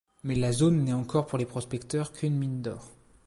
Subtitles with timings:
[0.23, 2.89] Mais la zone n’est encore pour les prospecteurs qu’une mine d’or.